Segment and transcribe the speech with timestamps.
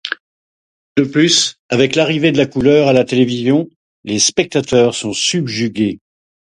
[0.97, 3.69] De plus, avec l'arrivée de la couleur à la télévision,
[4.03, 5.99] les spectateurs sont subjugués.